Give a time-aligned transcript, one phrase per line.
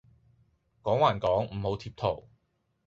[0.81, 2.27] 講還講唔好貼圖